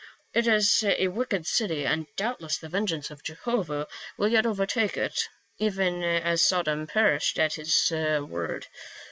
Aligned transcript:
"It 0.33 0.47
is 0.47 0.83
a 0.83 1.09
wicked 1.09 1.45
city 1.45 1.85
and 1.85 2.07
doubtless 2.15 2.57
the 2.57 2.67
vengeance 2.69 3.11
of 3.11 3.21
Jehovah 3.23 3.87
will 4.17 4.29
yet 4.29 4.47
overtake 4.47 4.97
it, 4.97 5.29
even 5.59 6.01
as 6.01 6.41
Sodom 6.41 6.87
perished 6.87 7.37
at 7.37 7.53
his 7.53 7.91
word. 7.91 8.65